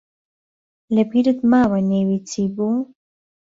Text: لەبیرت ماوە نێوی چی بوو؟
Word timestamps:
لەبیرت 0.95 1.39
ماوە 1.51 1.79
نێوی 1.89 2.19
چی 2.29 2.43
بوو؟ 2.55 2.73